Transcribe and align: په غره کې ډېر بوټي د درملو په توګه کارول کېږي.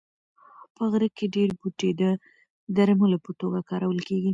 په 0.75 0.83
غره 0.91 1.09
کې 1.17 1.25
ډېر 1.35 1.49
بوټي 1.59 1.89
د 2.01 2.03
درملو 2.75 3.17
په 3.25 3.31
توګه 3.39 3.59
کارول 3.69 3.99
کېږي. 4.07 4.29